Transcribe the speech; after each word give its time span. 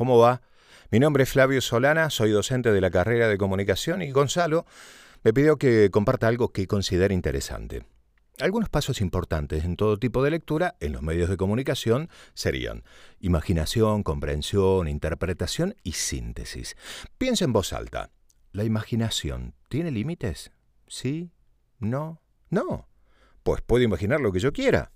¿Cómo 0.00 0.16
va? 0.16 0.40
Mi 0.90 0.98
nombre 0.98 1.24
es 1.24 1.28
Flavio 1.28 1.60
Solana, 1.60 2.08
soy 2.08 2.30
docente 2.30 2.72
de 2.72 2.80
la 2.80 2.90
carrera 2.90 3.28
de 3.28 3.36
comunicación 3.36 4.00
y 4.00 4.10
Gonzalo 4.12 4.64
me 5.22 5.34
pidió 5.34 5.58
que 5.58 5.90
comparta 5.90 6.26
algo 6.26 6.52
que 6.52 6.66
considere 6.66 7.12
interesante. 7.12 7.84
Algunos 8.38 8.70
pasos 8.70 9.02
importantes 9.02 9.62
en 9.62 9.76
todo 9.76 9.98
tipo 9.98 10.24
de 10.24 10.30
lectura 10.30 10.74
en 10.80 10.92
los 10.92 11.02
medios 11.02 11.28
de 11.28 11.36
comunicación 11.36 12.08
serían 12.32 12.82
imaginación, 13.18 14.02
comprensión, 14.02 14.88
interpretación 14.88 15.76
y 15.82 15.92
síntesis. 15.92 16.78
Piensa 17.18 17.44
en 17.44 17.52
voz 17.52 17.74
alta. 17.74 18.10
¿La 18.52 18.64
imaginación 18.64 19.52
tiene 19.68 19.90
límites? 19.90 20.50
¿Sí? 20.86 21.30
¿No? 21.78 22.22
No. 22.48 22.88
Pues 23.42 23.60
puedo 23.60 23.84
imaginar 23.84 24.22
lo 24.22 24.32
que 24.32 24.40
yo 24.40 24.54
quiera. 24.54 24.92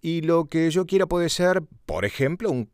Y 0.00 0.22
lo 0.22 0.46
que 0.46 0.72
yo 0.72 0.86
quiera 0.86 1.06
puede 1.06 1.28
ser, 1.28 1.62
por 1.86 2.04
ejemplo, 2.04 2.50
un 2.50 2.68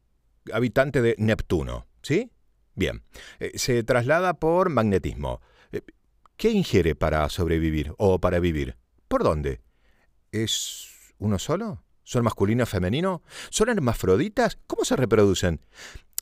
habitante 0.52 1.02
de 1.02 1.14
Neptuno. 1.18 1.86
¿Sí? 2.02 2.30
Bien. 2.74 3.02
Eh, 3.40 3.52
se 3.56 3.82
traslada 3.82 4.34
por 4.34 4.70
magnetismo. 4.70 5.40
Eh, 5.72 5.82
¿Qué 6.36 6.50
ingiere 6.50 6.94
para 6.94 7.28
sobrevivir 7.28 7.94
o 7.98 8.20
para 8.20 8.38
vivir? 8.38 8.76
¿Por 9.08 9.24
dónde? 9.24 9.60
¿Es 10.32 10.88
uno 11.18 11.38
solo? 11.38 11.82
¿Son 12.04 12.22
masculino 12.22 12.64
o 12.64 12.66
femenino? 12.66 13.22
¿Son 13.50 13.68
hermafroditas? 13.68 14.58
¿Cómo 14.66 14.84
se 14.84 14.96
reproducen? 14.96 15.60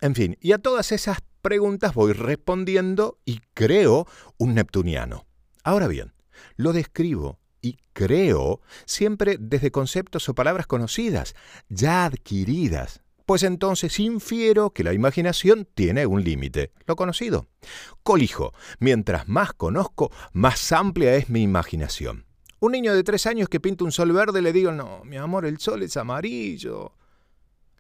En 0.01 0.15
fin, 0.15 0.37
y 0.41 0.53
a 0.53 0.59
todas 0.59 0.93
esas 0.93 1.19
preguntas 1.43 1.95
voy 1.95 2.12
respondiendo 2.12 3.19
y 3.25 3.41
creo 3.53 4.06
un 4.39 4.55
neptuniano. 4.55 5.27
Ahora 5.62 5.89
bien, 5.89 6.15
lo 6.56 6.73
describo 6.73 7.39
y 7.61 7.79
creo 7.93 8.61
siempre 8.87 9.37
desde 9.39 9.70
conceptos 9.70 10.29
o 10.29 10.34
palabras 10.34 10.67
conocidas, 10.67 11.34
ya 11.69 12.05
adquiridas, 12.05 13.04
pues 13.27 13.42
entonces 13.42 13.98
infiero 14.01 14.70
que 14.70 14.84
la 14.84 14.92
imaginación 14.92 15.66
tiene 15.74 16.06
un 16.06 16.23
límite, 16.23 16.73
lo 16.87 16.96
conocido. 16.96 17.47
Colijo, 18.02 18.52
mientras 18.78 19.28
más 19.28 19.53
conozco, 19.53 20.11
más 20.33 20.72
amplia 20.72 21.14
es 21.14 21.31
mi 21.31 21.42
imaginación. 21.42 22.27
Un 22.61 22.72
niño 22.72 22.94
de 22.94 23.05
tres 23.05 23.27
años 23.27 23.48
que 23.48 23.61
pinta 23.61 23.84
un 23.84 23.92
sol 23.92 24.12
verde 24.12 24.41
le 24.41 24.53
digo, 24.53 24.72
no, 24.72 25.03
mi 25.05 25.16
amor, 25.16 25.47
el 25.47 25.58
sol 25.58 25.83
es 25.83 25.97
amarillo 25.97 26.92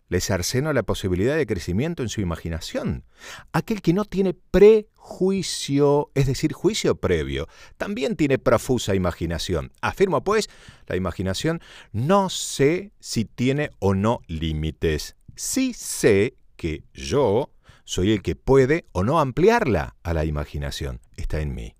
le 0.08 0.20
cerceno 0.20 0.72
la 0.72 0.82
posibilidad 0.82 1.36
de 1.36 1.46
crecimiento 1.46 2.02
en 2.02 2.08
su 2.08 2.20
imaginación. 2.20 3.04
Aquel 3.52 3.82
que 3.82 3.92
no 3.92 4.04
tiene 4.04 4.34
prejuicio, 4.34 6.10
es 6.14 6.26
decir, 6.26 6.52
juicio 6.52 6.96
previo, 6.96 7.48
también 7.76 8.16
tiene 8.16 8.38
profusa 8.38 8.94
imaginación. 8.94 9.72
Afirmo, 9.80 10.22
pues, 10.22 10.48
la 10.86 10.96
imaginación 10.96 11.60
no 11.92 12.28
sé 12.30 12.92
si 13.00 13.24
tiene 13.24 13.70
o 13.78 13.94
no 13.94 14.20
límites. 14.26 15.16
Sí 15.36 15.74
sé 15.74 16.36
que 16.56 16.84
yo 16.92 17.50
soy 17.84 18.12
el 18.12 18.22
que 18.22 18.36
puede 18.36 18.86
o 18.92 19.04
no 19.04 19.20
ampliarla 19.20 19.96
a 20.02 20.14
la 20.14 20.24
imaginación. 20.24 21.00
Está 21.16 21.40
en 21.40 21.54
mí. 21.54 21.74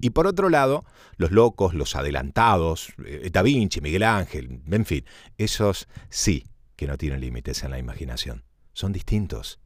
Y 0.00 0.10
por 0.10 0.26
otro 0.26 0.48
lado, 0.48 0.84
los 1.16 1.30
locos, 1.30 1.74
los 1.74 1.96
adelantados, 1.96 2.92
eh, 3.04 3.28
Da 3.32 3.42
Vinci, 3.42 3.80
Miguel 3.80 4.02
Ángel, 4.02 4.62
en 4.70 4.86
fin, 4.86 5.04
esos 5.38 5.88
sí 6.08 6.46
que 6.76 6.86
no 6.86 6.96
tienen 6.96 7.20
límites 7.20 7.62
en 7.62 7.70
la 7.70 7.78
imaginación. 7.78 8.44
Son 8.72 8.92
distintos. 8.92 9.60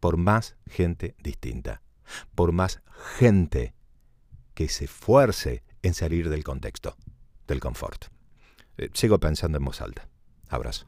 Por 0.00 0.16
más 0.16 0.56
gente 0.66 1.14
distinta. 1.22 1.82
Por 2.34 2.52
más 2.52 2.82
gente 3.16 3.74
que 4.54 4.68
se 4.68 4.84
esfuerce 4.84 5.62
en 5.82 5.94
salir 5.94 6.28
del 6.30 6.44
contexto, 6.44 6.96
del 7.46 7.60
confort. 7.60 8.06
Eh, 8.76 8.90
sigo 8.92 9.18
pensando 9.18 9.58
en 9.58 9.64
voz 9.64 9.80
alta. 9.80 10.08
Abrazo. 10.48 10.86